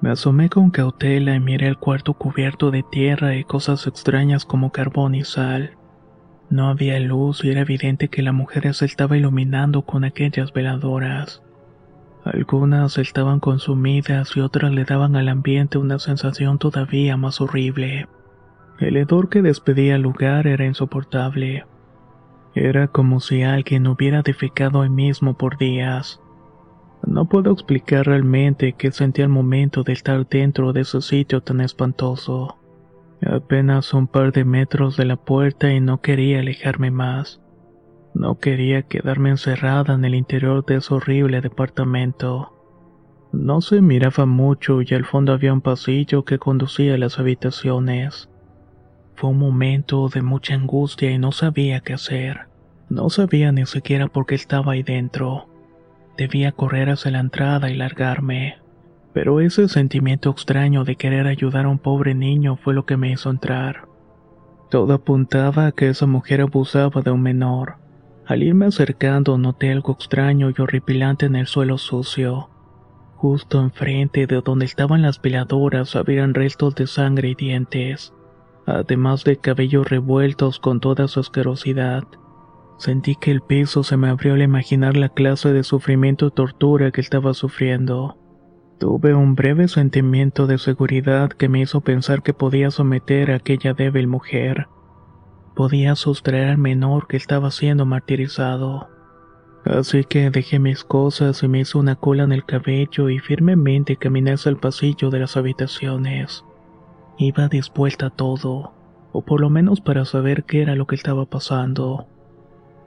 Me 0.01 0.11
asomé 0.11 0.49
con 0.49 0.71
cautela 0.71 1.35
y 1.35 1.41
miré 1.41 1.67
el 1.67 1.79
cuarto 1.79 2.15
cubierto 2.15 2.71
de 2.71 2.85
tierra 2.85 3.35
y 3.35 3.43
cosas 3.43 3.89
extrañas 3.89 4.45
como 4.45 4.71
carbón 4.71 5.17
y 5.17 5.25
sal. 5.25 5.73
No 6.49 6.69
había 6.69 7.01
luz 7.01 7.45
y 7.45 7.51
era 7.51 7.63
evidente 7.63 8.07
que 8.07 8.23
la 8.23 8.31
mujer 8.31 8.73
se 8.73 8.85
estaba 8.85 9.17
iluminando 9.17 9.83
con 9.83 10.05
aquellas 10.05 10.53
veladoras. 10.53 11.43
Algunas 12.25 12.99
estaban 12.99 13.41
consumidas 13.41 14.37
y 14.37 14.41
otras 14.43 14.71
le 14.71 14.85
daban 14.85 15.17
al 15.17 15.29
ambiente 15.29 15.77
una 15.77 15.99
sensación 15.99 16.61
todavía 16.61 17.17
más 17.17 17.41
horrible. 17.41 18.07
El 18.79 18.97
hedor 18.97 19.29
que 19.29 19.43
despedía 19.43 19.97
el 19.97 20.03
lugar 20.03 20.47
era 20.47 20.67
insoportable. 20.67 21.65
Era 22.54 22.88
como 22.88 23.21
si 23.21 23.42
alguien 23.42 23.87
hubiera 23.87 24.23
defecado 24.23 24.83
ahí 24.83 24.88
mismo 24.88 25.35
por 25.35 25.57
días. 25.57 26.21
No 27.07 27.26
puedo 27.26 27.52
explicar 27.52 28.07
realmente 28.07 28.75
qué 28.75 28.90
sentí 28.92 29.23
al 29.23 29.28
momento 29.28 29.83
de 29.83 29.92
estar 29.92 30.28
dentro 30.28 30.73
de 30.73 30.83
ese 30.83 31.00
sitio 31.00 31.42
tan 31.42 31.61
espantoso. 31.61 32.57
Apenas 33.23 33.95
un 33.95 34.07
par 34.07 34.33
de 34.33 34.45
metros 34.45 34.97
de 34.97 35.04
la 35.04 35.16
puerta 35.16 35.73
y 35.73 35.80
no 35.80 36.00
quería 36.00 36.40
alejarme 36.40 36.90
más. 36.90 37.40
No 38.14 38.38
quería 38.38 38.83
quedarme 38.83 39.30
encerrada 39.30 39.95
en 39.95 40.04
el 40.04 40.14
interior 40.14 40.64
de 40.64 40.76
ese 40.76 40.95
horrible 40.95 41.40
departamento. 41.40 42.57
No 43.33 43.61
se 43.61 43.80
miraba 43.80 44.26
mucho 44.26 44.83
y 44.83 44.92
al 44.95 45.04
fondo 45.04 45.33
había 45.33 45.52
un 45.52 45.61
pasillo 45.61 46.25
que 46.25 46.38
conducía 46.38 46.95
a 46.95 46.99
las 46.99 47.19
habitaciones. 47.19 48.30
Fue 49.21 49.29
un 49.29 49.39
momento 49.39 50.09
de 50.09 50.23
mucha 50.23 50.55
angustia 50.55 51.11
y 51.11 51.19
no 51.19 51.31
sabía 51.31 51.81
qué 51.81 51.93
hacer. 51.93 52.47
No 52.89 53.11
sabía 53.11 53.53
ni 53.53 53.67
siquiera 53.67 54.09
por 54.09 54.25
qué 54.25 54.35
estaba 54.35 54.73
ahí 54.73 54.83
dentro. 54.83 55.47
Debía 56.17 56.53
correr 56.53 56.89
hacia 56.89 57.11
la 57.11 57.21
entrada 57.21 57.69
y 57.69 57.77
largarme. 57.77 58.57
Pero 59.12 59.41
ese 59.41 59.69
sentimiento 59.69 60.31
extraño 60.31 60.85
de 60.85 60.97
querer 60.97 61.27
ayudar 61.27 61.67
a 61.67 61.69
un 61.69 61.79
pobre 61.79 62.15
niño 62.15 62.57
fue 62.57 62.73
lo 62.73 62.87
que 62.87 62.97
me 62.97 63.12
hizo 63.12 63.29
entrar. 63.29 63.89
Todo 64.71 64.95
apuntaba 64.95 65.67
a 65.67 65.73
que 65.73 65.91
esa 65.91 66.07
mujer 66.07 66.41
abusaba 66.41 67.03
de 67.03 67.11
un 67.11 67.21
menor. 67.21 67.75
Al 68.27 68.43
irme 68.43 68.65
acercando 68.65 69.37
noté 69.37 69.71
algo 69.71 69.93
extraño 69.93 70.49
y 70.49 70.62
horripilante 70.62 71.27
en 71.27 71.37
el 71.37 71.47
suelo 71.47 71.77
sucio. 71.77 72.49
Justo 73.17 73.61
enfrente 73.61 74.27
de 74.27 74.41
donde 74.41 74.65
estaban 74.65 75.03
las 75.03 75.21
veladoras 75.21 75.95
habían 75.95 76.33
restos 76.33 76.75
de 76.75 76.87
sangre 76.87 77.29
y 77.29 77.35
dientes 77.35 78.15
además 78.79 79.25
de 79.25 79.37
cabellos 79.37 79.89
revueltos 79.89 80.59
con 80.59 80.81
toda 80.81 81.09
su 81.09 81.21
asquerosidad. 81.21 82.05
Sentí 82.79 83.15
que 83.15 83.31
el 83.31 83.43
piso 83.43 83.83
se 83.83 83.97
me 83.97 84.09
abrió 84.09 84.35
al 84.35 84.43
imaginar 84.43 84.97
la 84.97 85.11
clase 85.11 85.53
de 85.53 85.65
sufrimiento 85.65 86.27
y 86.27 86.31
tortura 86.31 86.91
que 86.91 87.00
estaba 87.00 87.35
sufriendo. 87.35 88.17
Tuve 88.79 89.12
un 89.12 89.35
breve 89.35 89.69
sentimiento 89.69 90.47
de 90.47 90.57
seguridad 90.57 91.29
que 91.29 91.50
me 91.50 91.61
hizo 91.61 91.83
pensar 91.83 92.23
que 92.23 92.33
podía 92.33 92.71
someter 92.71 93.31
a 93.31 93.37
aquella 93.37 93.75
débil 93.75 94.07
mujer. 94.07 94.69
Podía 95.55 95.95
sustraer 95.95 96.49
al 96.49 96.59
menor 96.59 97.07
que 97.07 97.19
estaba 97.19 97.50
siendo 97.50 97.85
martirizado. 97.85 98.89
Así 99.67 100.05
que 100.05 100.31
dejé 100.31 100.59
mis 100.59 100.85
cosas 100.85 101.43
y 101.43 101.49
me 101.49 101.61
hice 101.61 101.77
una 101.77 101.97
cola 101.97 102.23
en 102.25 102.33
el 102.33 102.47
cabello 102.47 103.11
y 103.11 103.19
firmemente 103.19 103.97
caminé 103.97 104.33
hacia 104.33 104.49
el 104.49 104.57
pasillo 104.57 105.11
de 105.11 105.19
las 105.19 105.37
habitaciones. 105.37 106.47
Iba 107.23 107.49
dispuesta 107.49 108.07
a 108.07 108.11
todo, 108.11 108.73
o 109.12 109.21
por 109.21 109.43
lo 109.43 109.50
menos 109.50 109.83
para 109.83 110.07
saber 110.07 110.45
qué 110.45 110.62
era 110.62 110.75
lo 110.75 110.87
que 110.87 110.95
estaba 110.95 111.27
pasando. 111.27 112.07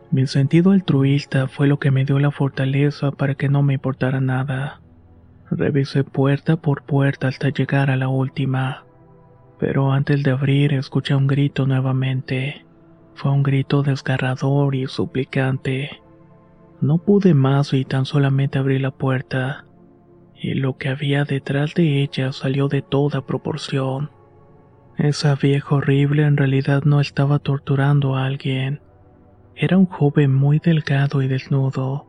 Mi 0.09 0.25
sentido 0.25 0.71
altruista 0.71 1.47
fue 1.47 1.67
lo 1.67 1.77
que 1.77 1.91
me 1.91 2.03
dio 2.03 2.17
la 2.17 2.31
fortaleza 2.31 3.11
para 3.11 3.35
que 3.35 3.47
no 3.47 3.61
me 3.61 3.75
importara 3.75 4.21
nada. 4.21 4.81
Revisé 5.51 6.03
puerta 6.03 6.55
por 6.55 6.81
puerta 6.81 7.27
hasta 7.27 7.49
llegar 7.49 7.91
a 7.91 7.95
la 7.95 8.07
última. 8.07 8.85
Pero 9.59 9.91
antes 9.91 10.23
de 10.23 10.31
abrir 10.31 10.73
escuché 10.73 11.13
un 11.13 11.27
grito 11.27 11.67
nuevamente. 11.67 12.65
Fue 13.13 13.31
un 13.31 13.43
grito 13.43 13.83
desgarrador 13.83 14.73
y 14.73 14.87
suplicante. 14.87 16.01
No 16.81 16.97
pude 16.97 17.35
más 17.35 17.71
y 17.71 17.85
tan 17.85 18.07
solamente 18.07 18.57
abrí 18.57 18.79
la 18.79 18.89
puerta. 18.89 19.65
Y 20.33 20.55
lo 20.55 20.75
que 20.79 20.89
había 20.89 21.23
detrás 21.23 21.75
de 21.75 22.01
ella 22.01 22.31
salió 22.31 22.67
de 22.67 22.81
toda 22.81 23.27
proporción. 23.27 24.09
Esa 24.97 25.35
vieja 25.35 25.75
horrible 25.75 26.23
en 26.23 26.37
realidad 26.37 26.83
no 26.83 26.99
estaba 26.99 27.39
torturando 27.39 28.15
a 28.15 28.25
alguien. 28.25 28.81
Era 29.55 29.77
un 29.77 29.87
joven 29.87 30.33
muy 30.33 30.59
delgado 30.59 31.21
y 31.21 31.27
desnudo. 31.27 32.07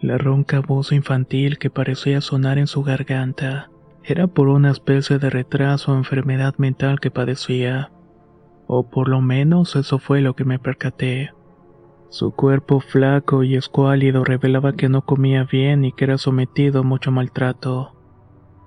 La 0.00 0.18
ronca 0.18 0.60
voz 0.60 0.92
infantil 0.92 1.58
que 1.58 1.70
parecía 1.70 2.20
sonar 2.20 2.58
en 2.58 2.66
su 2.66 2.82
garganta 2.82 3.70
era 4.02 4.26
por 4.26 4.48
una 4.48 4.70
especie 4.70 5.18
de 5.18 5.30
retraso 5.30 5.92
o 5.92 5.96
enfermedad 5.96 6.54
mental 6.58 6.98
que 7.00 7.10
padecía. 7.10 7.92
O 8.66 8.88
por 8.90 9.08
lo 9.08 9.20
menos 9.20 9.76
eso 9.76 9.98
fue 9.98 10.20
lo 10.20 10.34
que 10.34 10.44
me 10.44 10.58
percaté. 10.58 11.32
Su 12.08 12.32
cuerpo 12.32 12.80
flaco 12.80 13.44
y 13.44 13.54
escuálido 13.54 14.24
revelaba 14.24 14.72
que 14.72 14.88
no 14.88 15.02
comía 15.02 15.44
bien 15.44 15.84
y 15.84 15.92
que 15.92 16.04
era 16.04 16.18
sometido 16.18 16.80
a 16.80 16.84
mucho 16.84 17.12
maltrato. 17.12 17.99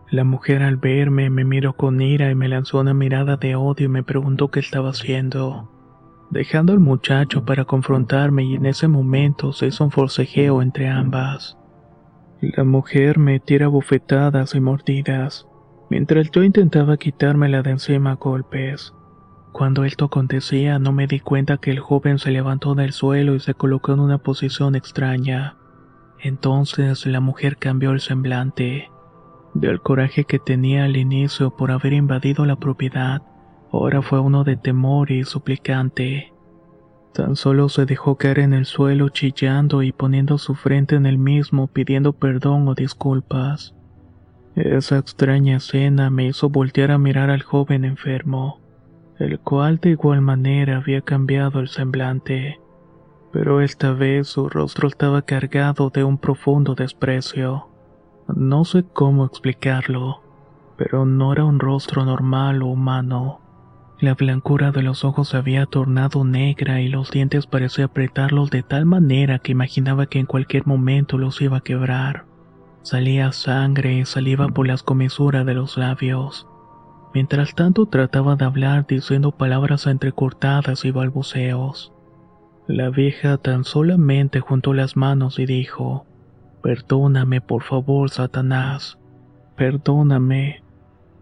La 0.09 0.23
mujer 0.23 0.61
al 0.61 0.77
verme 0.77 1.29
me 1.29 1.43
miró 1.43 1.73
con 1.73 1.99
ira 2.01 2.29
y 2.29 2.35
me 2.35 2.47
lanzó 2.47 2.79
una 2.79 2.93
mirada 2.93 3.37
de 3.37 3.55
odio 3.55 3.85
y 3.85 3.89
me 3.89 4.03
preguntó 4.03 4.49
qué 4.51 4.59
estaba 4.59 4.89
haciendo. 4.89 5.69
Dejando 6.29 6.73
al 6.73 6.79
muchacho 6.79 7.45
para 7.45 7.65
confrontarme 7.65 8.43
y 8.43 8.55
en 8.55 8.65
ese 8.65 8.87
momento 8.87 9.53
se 9.53 9.67
hizo 9.67 9.83
un 9.83 9.91
forcejeo 9.91 10.61
entre 10.61 10.87
ambas. 10.87 11.57
La 12.41 12.63
mujer 12.63 13.19
me 13.19 13.39
tira 13.39 13.67
bofetadas 13.67 14.53
y 14.55 14.59
mordidas, 14.59 15.47
mientras 15.89 16.29
yo 16.31 16.43
intentaba 16.43 16.97
quitármela 16.97 17.61
de 17.61 17.71
encima 17.71 18.11
a 18.11 18.15
golpes. 18.15 18.93
Cuando 19.53 19.85
esto 19.85 20.05
acontecía 20.05 20.79
no 20.79 20.91
me 20.91 21.05
di 21.05 21.19
cuenta 21.19 21.57
que 21.57 21.69
el 21.69 21.79
joven 21.79 22.17
se 22.17 22.31
levantó 22.31 22.73
del 22.73 22.91
suelo 22.91 23.35
y 23.35 23.39
se 23.39 23.53
colocó 23.53 23.93
en 23.93 23.99
una 23.99 24.17
posición 24.17 24.75
extraña. 24.75 25.57
Entonces 26.19 27.05
la 27.05 27.19
mujer 27.19 27.57
cambió 27.57 27.91
el 27.91 27.99
semblante. 27.99 28.89
Del 29.53 29.81
coraje 29.81 30.23
que 30.25 30.39
tenía 30.39 30.85
al 30.85 30.97
inicio 30.97 31.51
por 31.55 31.71
haber 31.71 31.93
invadido 31.93 32.45
la 32.45 32.55
propiedad, 32.55 33.21
ahora 33.71 34.01
fue 34.01 34.19
uno 34.19 34.43
de 34.43 34.57
temor 34.57 35.11
y 35.11 35.23
suplicante. 35.23 36.33
Tan 37.13 37.35
solo 37.35 37.69
se 37.69 37.85
dejó 37.85 38.15
caer 38.17 38.39
en 38.39 38.53
el 38.53 38.65
suelo 38.65 39.09
chillando 39.09 39.83
y 39.83 39.91
poniendo 39.91 40.39
su 40.39 40.55
frente 40.55 40.95
en 40.95 41.05
el 41.05 41.19
mismo 41.19 41.67
pidiendo 41.67 42.13
perdón 42.13 42.67
o 42.67 42.73
disculpas. 42.73 43.75
Esa 44.55 44.97
extraña 44.97 45.57
escena 45.57 46.09
me 46.09 46.25
hizo 46.25 46.49
voltear 46.49 46.89
a 46.89 46.97
mirar 46.97 47.29
al 47.29 47.43
joven 47.43 47.85
enfermo, 47.85 48.59
el 49.19 49.39
cual 49.39 49.77
de 49.77 49.91
igual 49.91 50.21
manera 50.21 50.77
había 50.77 51.01
cambiado 51.01 51.59
el 51.59 51.67
semblante, 51.67 52.59
pero 53.31 53.61
esta 53.61 53.93
vez 53.93 54.27
su 54.27 54.49
rostro 54.49 54.87
estaba 54.87 55.21
cargado 55.21 55.91
de 55.91 56.03
un 56.03 56.17
profundo 56.17 56.73
desprecio. 56.73 57.72
No 58.27 58.63
sé 58.63 58.85
cómo 58.93 59.25
explicarlo, 59.25 60.21
pero 60.77 61.05
no 61.05 61.33
era 61.33 61.43
un 61.43 61.59
rostro 61.59 62.05
normal 62.05 62.63
o 62.63 62.67
humano. 62.67 63.41
La 63.99 64.15
blancura 64.15 64.71
de 64.71 64.81
los 64.81 65.03
ojos 65.03 65.29
se 65.29 65.37
había 65.37 65.65
tornado 65.65 66.23
negra 66.25 66.81
y 66.81 66.89
los 66.89 67.11
dientes 67.11 67.47
parecía 67.47 67.85
apretarlos 67.85 68.49
de 68.49 68.63
tal 68.63 68.85
manera 68.85 69.39
que 69.39 69.51
imaginaba 69.51 70.07
que 70.07 70.19
en 70.19 70.25
cualquier 70.25 70.65
momento 70.65 71.17
los 71.17 71.41
iba 71.41 71.57
a 71.57 71.61
quebrar. 71.61 72.25
Salía 72.81 73.31
sangre 73.31 73.93
y 73.93 74.05
saliva 74.05 74.47
por 74.49 74.67
las 74.67 74.83
comisuras 74.83 75.45
de 75.45 75.53
los 75.53 75.77
labios. 75.77 76.47
Mientras 77.13 77.55
tanto 77.55 77.85
trataba 77.85 78.35
de 78.35 78.45
hablar 78.45 78.87
diciendo 78.87 79.31
palabras 79.31 79.85
entrecortadas 79.85 80.83
y 80.83 80.91
balbuceos. 80.91 81.93
La 82.67 82.89
vieja 82.89 83.37
tan 83.37 83.63
solamente 83.63 84.39
juntó 84.39 84.73
las 84.73 84.97
manos 84.97 85.39
y 85.39 85.45
dijo, 85.45 86.05
Perdóname, 86.63 87.41
por 87.41 87.61
favor, 87.61 88.09
Satanás. 88.09 88.97
Perdóname. 89.57 90.63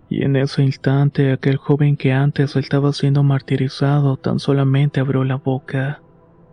Y 0.07 0.23
en 0.23 0.35
ese 0.35 0.61
instante 0.61 1.31
aquel 1.31 1.57
joven 1.57 1.97
que 1.97 2.13
antes 2.13 2.55
estaba 2.55 2.93
siendo 2.93 3.23
martirizado 3.23 4.17
tan 4.17 4.37
solamente 4.37 4.99
abrió 4.99 5.23
la 5.23 5.37
boca. 5.37 6.03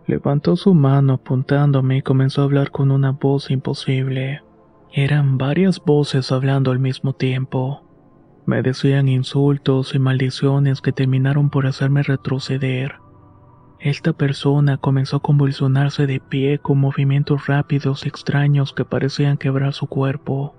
Levantó 0.07 0.55
su 0.55 0.73
mano 0.73 1.13
apuntándome 1.13 1.97
y 1.97 2.01
comenzó 2.01 2.41
a 2.41 2.45
hablar 2.45 2.71
con 2.71 2.89
una 2.89 3.11
voz 3.11 3.51
imposible. 3.51 4.41
Eran 4.91 5.37
varias 5.37 5.79
voces 5.79 6.31
hablando 6.31 6.71
al 6.71 6.79
mismo 6.79 7.13
tiempo. 7.13 7.83
Me 8.47 8.63
decían 8.63 9.07
insultos 9.07 9.93
y 9.93 9.99
maldiciones 9.99 10.81
que 10.81 10.93
terminaron 10.93 11.51
por 11.51 11.67
hacerme 11.67 12.01
retroceder. 12.01 12.95
Esta 13.79 14.11
persona 14.11 14.77
comenzó 14.77 15.17
a 15.17 15.21
convulsionarse 15.21 16.05
de 16.05 16.19
pie 16.19 16.59
con 16.59 16.79
movimientos 16.79 17.47
rápidos 17.47 18.05
extraños 18.05 18.73
que 18.73 18.83
parecían 18.83 19.37
quebrar 19.37 19.73
su 19.73 19.87
cuerpo. 19.87 20.53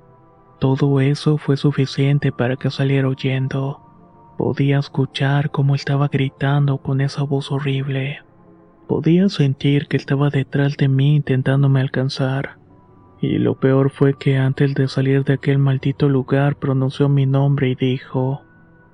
Todo 0.58 1.00
eso 1.00 1.36
fue 1.36 1.58
suficiente 1.58 2.32
para 2.32 2.56
que 2.56 2.70
saliera 2.70 3.08
huyendo. 3.08 3.82
Podía 4.38 4.78
escuchar 4.78 5.50
cómo 5.50 5.74
estaba 5.74 6.08
gritando 6.08 6.78
con 6.78 7.02
esa 7.02 7.22
voz 7.22 7.52
horrible. 7.52 8.20
Podía 8.88 9.28
sentir 9.28 9.86
que 9.86 9.98
estaba 9.98 10.30
detrás 10.30 10.78
de 10.78 10.88
mí 10.88 11.16
intentándome 11.16 11.82
alcanzar. 11.82 12.58
Y 13.20 13.36
lo 13.36 13.60
peor 13.60 13.90
fue 13.90 14.16
que 14.18 14.38
antes 14.38 14.74
de 14.74 14.88
salir 14.88 15.24
de 15.24 15.34
aquel 15.34 15.58
maldito 15.58 16.08
lugar 16.08 16.56
pronunció 16.56 17.10
mi 17.10 17.26
nombre 17.26 17.68
y 17.68 17.74
dijo, 17.74 18.40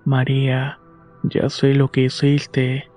María, 0.05 0.81
ya 1.23 1.49
sé 1.49 1.75
lo 1.75 1.93
que 1.93 2.03
hiciste. 2.03 2.91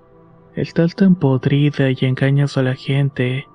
Estás 0.60 0.93
tan 0.93 1.15
podrida 1.15 1.89
y 1.89 1.98
engañas 2.02 2.58
a 2.58 2.63
la 2.63 2.76
gente. 2.76 3.48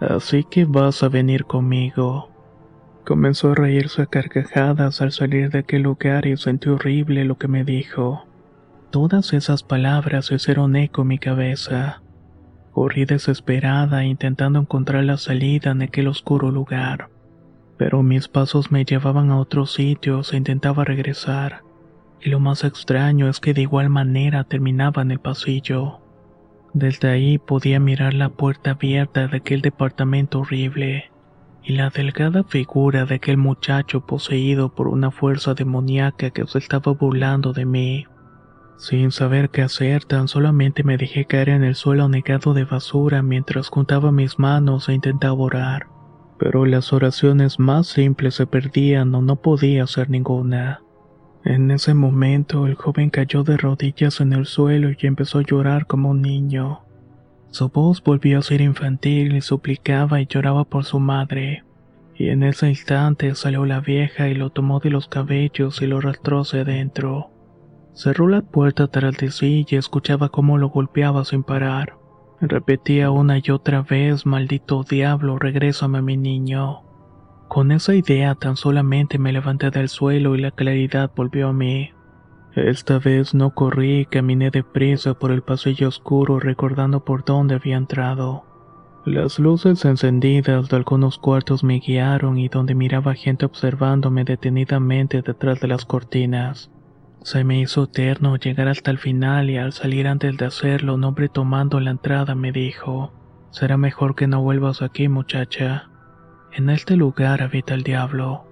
Así 0.00 0.44
que 0.44 0.66
vas 0.66 1.02
a 1.02 1.08
venir 1.08 1.46
conmigo. 1.46 2.30
Comenzó 3.04 3.50
a 3.50 3.54
reírse 3.56 4.02
a 4.02 4.06
carcajadas 4.06 5.02
al 5.02 5.10
salir 5.10 5.50
de 5.50 5.58
aquel 5.58 5.82
lugar 5.82 6.26
y 6.28 6.36
sentí 6.36 6.68
horrible 6.68 7.24
lo 7.24 7.38
que 7.38 7.48
me 7.48 7.64
dijo. 7.64 8.24
Todas 8.92 9.32
esas 9.32 9.64
palabras 9.64 10.30
hicieron 10.30 10.76
eco 10.76 11.02
en 11.02 11.08
mi 11.08 11.18
cabeza. 11.18 12.02
Corrí 12.70 13.04
desesperada 13.04 14.04
intentando 14.04 14.60
encontrar 14.60 15.02
la 15.02 15.16
salida 15.16 15.72
en 15.72 15.82
aquel 15.82 16.06
oscuro 16.06 16.52
lugar. 16.52 17.08
Pero 17.78 18.04
mis 18.04 18.28
pasos 18.28 18.70
me 18.70 18.84
llevaban 18.84 19.32
a 19.32 19.40
otros 19.40 19.72
sitios 19.72 20.32
e 20.32 20.36
intentaba 20.36 20.84
regresar. 20.84 21.62
Y 22.20 22.30
lo 22.30 22.38
más 22.38 22.62
extraño 22.62 23.28
es 23.28 23.40
que 23.40 23.54
de 23.54 23.62
igual 23.62 23.88
manera 23.88 24.44
terminaba 24.44 25.02
en 25.02 25.10
el 25.10 25.18
pasillo. 25.18 25.98
Desde 26.74 27.08
ahí 27.08 27.38
podía 27.38 27.80
mirar 27.80 28.14
la 28.14 28.28
puerta 28.28 28.72
abierta 28.72 29.26
de 29.26 29.38
aquel 29.38 29.62
departamento 29.62 30.40
horrible 30.40 31.10
y 31.62 31.74
la 31.74 31.90
delgada 31.90 32.44
figura 32.44 33.04
de 33.04 33.16
aquel 33.16 33.36
muchacho 33.36 34.06
poseído 34.06 34.74
por 34.74 34.88
una 34.88 35.10
fuerza 35.10 35.54
demoníaca 35.54 36.30
que 36.30 36.46
se 36.46 36.58
estaba 36.58 36.92
burlando 36.92 37.52
de 37.52 37.64
mí. 37.64 38.06
Sin 38.78 39.10
saber 39.10 39.50
qué 39.50 39.62
hacer, 39.62 40.04
tan 40.04 40.28
solamente 40.28 40.84
me 40.84 40.96
dejé 40.96 41.24
caer 41.24 41.48
en 41.48 41.64
el 41.64 41.74
suelo 41.74 42.08
negado 42.08 42.54
de 42.54 42.64
basura 42.64 43.22
mientras 43.22 43.68
juntaba 43.68 44.12
mis 44.12 44.38
manos 44.38 44.88
e 44.88 44.94
intentaba 44.94 45.34
orar. 45.34 45.88
Pero 46.38 46.64
las 46.64 46.92
oraciones 46.92 47.58
más 47.58 47.88
simples 47.88 48.36
se 48.36 48.46
perdían 48.46 49.14
o 49.14 49.20
no 49.20 49.36
podía 49.36 49.82
hacer 49.82 50.08
ninguna. 50.10 50.80
En 51.48 51.70
ese 51.70 51.94
momento 51.94 52.66
el 52.66 52.74
joven 52.74 53.08
cayó 53.08 53.42
de 53.42 53.56
rodillas 53.56 54.20
en 54.20 54.34
el 54.34 54.44
suelo 54.44 54.90
y 54.90 55.06
empezó 55.06 55.38
a 55.38 55.42
llorar 55.42 55.86
como 55.86 56.10
un 56.10 56.20
niño. 56.20 56.80
Su 57.48 57.70
voz 57.70 58.02
volvió 58.04 58.38
a 58.38 58.42
ser 58.42 58.60
infantil 58.60 59.34
y 59.34 59.40
suplicaba 59.40 60.20
y 60.20 60.26
lloraba 60.26 60.64
por 60.64 60.84
su 60.84 61.00
madre. 61.00 61.64
Y 62.14 62.28
en 62.28 62.42
ese 62.42 62.68
instante 62.68 63.34
salió 63.34 63.64
la 63.64 63.80
vieja 63.80 64.28
y 64.28 64.34
lo 64.34 64.50
tomó 64.50 64.78
de 64.78 64.90
los 64.90 65.08
cabellos 65.08 65.80
y 65.80 65.86
lo 65.86 65.96
arrastró 65.96 66.40
hacia 66.40 66.60
adentro. 66.60 67.30
Cerró 67.94 68.28
la 68.28 68.42
puerta 68.42 68.88
tras 68.88 69.16
de 69.16 69.30
sí 69.30 69.64
y 69.70 69.76
escuchaba 69.76 70.28
cómo 70.28 70.58
lo 70.58 70.68
golpeaba 70.68 71.24
sin 71.24 71.44
parar. 71.44 71.96
Repetía 72.42 73.10
una 73.10 73.38
y 73.42 73.50
otra 73.50 73.80
vez, 73.80 74.26
maldito 74.26 74.84
diablo, 74.84 75.38
regrésame 75.38 76.02
mi 76.02 76.18
niño. 76.18 76.82
Con 77.48 77.72
esa 77.72 77.94
idea 77.94 78.34
tan 78.34 78.56
solamente 78.56 79.18
me 79.18 79.32
levanté 79.32 79.70
del 79.70 79.88
suelo 79.88 80.36
y 80.36 80.40
la 80.40 80.50
claridad 80.50 81.10
volvió 81.16 81.48
a 81.48 81.52
mí. 81.52 81.90
Esta 82.54 82.98
vez 82.98 83.34
no 83.34 83.50
corrí 83.54 84.00
y 84.00 84.06
caminé 84.06 84.50
deprisa 84.50 85.14
por 85.14 85.32
el 85.32 85.42
pasillo 85.42 85.88
oscuro 85.88 86.40
recordando 86.40 87.04
por 87.04 87.24
dónde 87.24 87.54
había 87.54 87.76
entrado. 87.76 88.44
Las 89.06 89.38
luces 89.38 89.84
encendidas 89.86 90.68
de 90.68 90.76
algunos 90.76 91.18
cuartos 91.18 91.64
me 91.64 91.78
guiaron 91.78 92.36
y 92.36 92.48
donde 92.48 92.74
miraba 92.74 93.14
gente 93.14 93.46
observándome 93.46 94.24
detenidamente 94.24 95.22
detrás 95.22 95.60
de 95.60 95.68
las 95.68 95.86
cortinas. 95.86 96.70
Se 97.22 97.44
me 97.44 97.60
hizo 97.60 97.84
eterno 97.84 98.36
llegar 98.36 98.68
hasta 98.68 98.90
el 98.90 98.98
final 98.98 99.48
y 99.48 99.56
al 99.56 99.72
salir 99.72 100.06
antes 100.06 100.36
de 100.36 100.44
hacerlo, 100.44 100.94
un 100.94 101.04
hombre 101.04 101.28
tomando 101.28 101.80
la 101.80 101.92
entrada 101.92 102.34
me 102.34 102.52
dijo, 102.52 103.12
será 103.50 103.76
mejor 103.76 104.14
que 104.14 104.26
no 104.26 104.42
vuelvas 104.42 104.82
aquí 104.82 105.08
muchacha. 105.08 105.87
En 106.52 106.70
este 106.70 106.96
lugar 106.96 107.42
habita 107.42 107.74
el 107.74 107.82
diablo. 107.82 108.44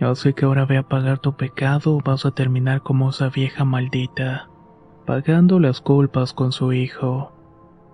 Así 0.00 0.32
que 0.34 0.44
ahora 0.44 0.64
ve 0.64 0.76
a 0.78 0.82
pagar 0.82 1.18
tu 1.18 1.36
pecado 1.36 1.96
o 1.96 2.00
vas 2.00 2.26
a 2.26 2.30
terminar 2.30 2.82
como 2.82 3.10
esa 3.10 3.28
vieja 3.28 3.64
maldita, 3.64 4.48
pagando 5.06 5.60
las 5.60 5.80
culpas 5.80 6.32
con 6.32 6.52
su 6.52 6.72
hijo. 6.72 7.32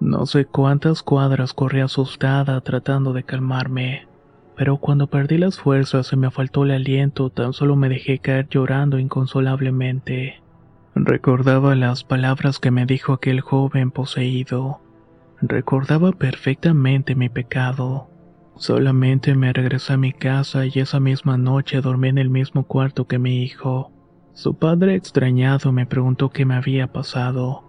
No 0.00 0.26
sé 0.26 0.46
cuántas 0.46 1.02
cuadras 1.02 1.52
corrí 1.52 1.80
asustada 1.80 2.60
tratando 2.62 3.12
de 3.12 3.22
calmarme 3.22 4.10
pero 4.60 4.76
cuando 4.76 5.06
perdí 5.06 5.38
las 5.38 5.58
fuerzas 5.58 6.12
y 6.12 6.16
me 6.16 6.30
faltó 6.30 6.64
el 6.64 6.72
aliento, 6.72 7.30
tan 7.30 7.54
solo 7.54 7.76
me 7.76 7.88
dejé 7.88 8.18
caer 8.18 8.46
llorando 8.50 8.98
inconsolablemente. 8.98 10.42
Recordaba 10.94 11.74
las 11.74 12.04
palabras 12.04 12.58
que 12.58 12.70
me 12.70 12.84
dijo 12.84 13.14
aquel 13.14 13.40
joven 13.40 13.90
poseído. 13.90 14.82
Recordaba 15.40 16.12
perfectamente 16.12 17.14
mi 17.14 17.30
pecado. 17.30 18.09
Solamente 18.56 19.34
me 19.34 19.52
regresé 19.52 19.94
a 19.94 19.96
mi 19.96 20.12
casa 20.12 20.66
y 20.66 20.72
esa 20.74 21.00
misma 21.00 21.36
noche 21.36 21.80
dormí 21.80 22.08
en 22.08 22.18
el 22.18 22.30
mismo 22.30 22.64
cuarto 22.64 23.06
que 23.06 23.18
mi 23.18 23.42
hijo. 23.42 23.92
Su 24.32 24.54
padre 24.54 24.94
extrañado 24.94 25.72
me 25.72 25.86
preguntó 25.86 26.30
qué 26.30 26.44
me 26.44 26.54
había 26.54 26.92
pasado, 26.92 27.64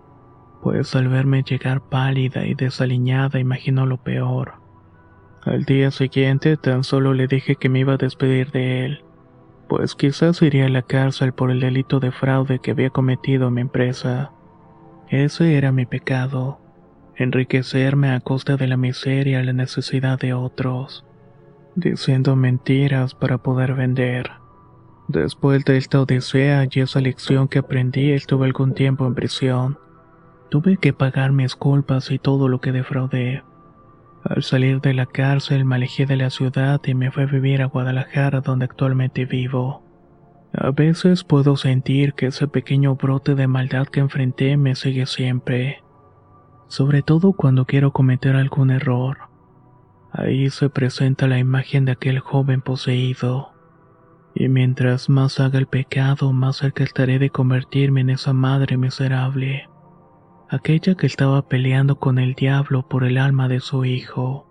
pues 0.61 0.95
al 0.95 1.07
verme 1.07 1.43
llegar 1.43 1.81
pálida 1.89 2.45
y 2.45 2.53
desaliñada 2.53 3.39
imaginó 3.39 3.85
lo 3.85 3.97
peor. 3.97 4.53
Al 5.43 5.65
día 5.65 5.89
siguiente 5.89 6.55
tan 6.55 6.83
solo 6.83 7.13
le 7.13 7.27
dije 7.27 7.55
que 7.55 7.67
me 7.67 7.79
iba 7.79 7.93
a 7.93 7.97
despedir 7.97 8.51
de 8.51 8.85
él, 8.85 9.03
pues 9.67 9.95
quizás 9.95 10.41
iría 10.41 10.67
a 10.67 10.69
la 10.69 10.83
cárcel 10.83 11.33
por 11.33 11.49
el 11.49 11.59
delito 11.59 11.99
de 11.99 12.11
fraude 12.11 12.59
que 12.59 12.71
había 12.71 12.91
cometido 12.91 13.47
en 13.47 13.55
mi 13.55 13.61
empresa. 13.61 14.33
Ese 15.09 15.57
era 15.57 15.71
mi 15.71 15.85
pecado, 15.85 16.60
enriquecerme 17.15 18.11
a 18.11 18.19
costa 18.19 18.57
de 18.57 18.67
la 18.67 18.77
miseria 18.77 19.41
y 19.41 19.45
la 19.45 19.53
necesidad 19.53 20.19
de 20.19 20.33
otros, 20.33 21.05
diciendo 21.75 22.35
mentiras 22.35 23.15
para 23.15 23.37
poder 23.37 23.73
vender. 23.73 24.31
Después 25.07 25.65
de 25.65 25.77
esta 25.77 26.01
odisea 26.01 26.67
y 26.71 26.79
esa 26.79 27.01
lección 27.01 27.47
que 27.47 27.59
aprendí, 27.59 28.11
estuve 28.11 28.45
algún 28.45 28.73
tiempo 28.73 29.05
en 29.05 29.15
prisión. 29.15 29.77
Tuve 30.49 30.77
que 30.77 30.93
pagar 30.93 31.31
mis 31.31 31.55
culpas 31.55 32.11
y 32.11 32.19
todo 32.19 32.47
lo 32.47 32.61
que 32.61 32.71
defraudé. 32.71 33.43
Al 34.23 34.43
salir 34.43 34.81
de 34.81 34.93
la 34.93 35.07
cárcel 35.07 35.65
me 35.65 35.75
alejé 35.75 36.05
de 36.05 36.15
la 36.15 36.29
ciudad 36.29 36.79
y 36.85 36.93
me 36.93 37.11
fui 37.11 37.23
a 37.23 37.25
vivir 37.25 37.61
a 37.61 37.65
Guadalajara 37.65 38.41
donde 38.41 38.65
actualmente 38.65 39.25
vivo. 39.25 39.83
A 40.53 40.71
veces 40.71 41.23
puedo 41.23 41.55
sentir 41.55 42.13
que 42.13 42.27
ese 42.27 42.47
pequeño 42.47 42.95
brote 42.95 43.35
de 43.35 43.47
maldad 43.47 43.87
que 43.87 44.01
enfrenté 44.01 44.57
me 44.57 44.75
sigue 44.75 45.05
siempre, 45.05 45.81
sobre 46.71 47.03
todo 47.03 47.33
cuando 47.33 47.65
quiero 47.65 47.91
cometer 47.91 48.35
algún 48.35 48.71
error. 48.71 49.29
Ahí 50.11 50.49
se 50.49 50.69
presenta 50.69 51.27
la 51.27 51.37
imagen 51.37 51.85
de 51.85 51.91
aquel 51.91 52.19
joven 52.19 52.61
poseído. 52.61 53.51
Y 54.33 54.47
mientras 54.47 55.09
más 55.09 55.39
haga 55.39 55.59
el 55.59 55.67
pecado, 55.67 56.33
más 56.33 56.57
cerca 56.57 56.83
estaré 56.83 57.19
de 57.19 57.29
convertirme 57.29 58.01
en 58.01 58.09
esa 58.09 58.33
madre 58.33 58.77
miserable 58.77 59.67
aquella 60.51 60.95
que 60.95 61.07
estaba 61.07 61.47
peleando 61.47 61.97
con 61.97 62.19
el 62.19 62.35
diablo 62.35 62.85
por 62.87 63.05
el 63.05 63.17
alma 63.17 63.47
de 63.47 63.61
su 63.61 63.85
hijo. 63.85 64.50